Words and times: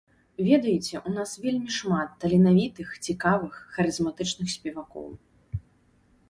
Ведаеце, 0.45 1.01
у 1.09 1.11
нас 1.17 1.33
вельмі 1.43 1.69
шмат 1.79 2.15
таленавітых, 2.23 2.87
цікавых, 3.09 3.61
харызматычных 3.77 4.47
спевакоў. 4.57 5.07